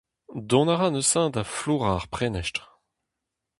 [0.49, 2.63] Dont a ra neuze da flourañ ar prenestr.